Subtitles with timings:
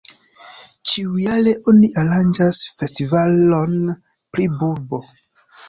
[0.91, 5.05] Ĉiujare oni aranĝas festivalon pri bulbo.